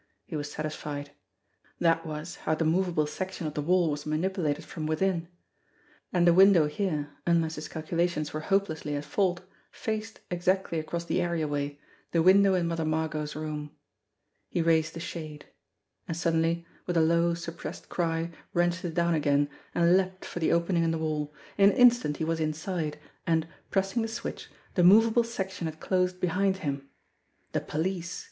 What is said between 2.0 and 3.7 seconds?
was how the movable section of the